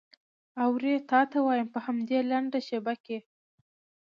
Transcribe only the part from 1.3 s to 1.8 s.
ته وایم په